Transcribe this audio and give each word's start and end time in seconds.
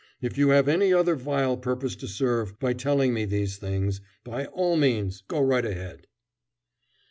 If 0.19 0.35
you 0.35 0.49
have 0.49 0.67
any 0.67 0.91
other 0.91 1.15
vile 1.15 1.57
purpose 1.57 1.95
to 1.97 2.07
serve 2.07 2.57
by 2.59 2.73
telling 2.73 3.13
me 3.13 3.23
these 3.25 3.57
things, 3.57 4.01
by 4.23 4.47
all 4.47 4.75
means 4.75 5.21
go 5.27 5.39
right 5.39 5.63
ahead." 5.63 6.07